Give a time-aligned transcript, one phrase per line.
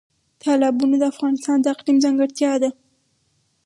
[0.43, 2.69] تالابونه د افغانستان د اقلیم ځانګړتیا ده.